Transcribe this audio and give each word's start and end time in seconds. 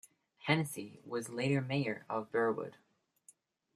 Hennessy 0.45 0.99
was 1.05 1.29
later 1.29 1.61
mayor 1.61 2.07
of 2.09 2.31
Burwood. 2.31 2.75